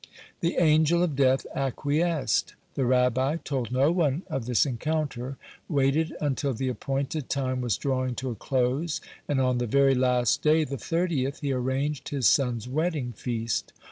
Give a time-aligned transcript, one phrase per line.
[0.39, 2.55] The Angel of Death acquiesced.
[2.73, 5.37] The Rabbi told no one of this encounter,
[5.69, 10.41] waited until the appointed time was drawing to a close, and, on the very last
[10.41, 13.73] day, the thirtieth, he arranged his son's wedding feast.